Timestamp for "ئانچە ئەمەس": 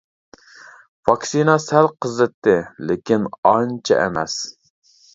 3.53-4.43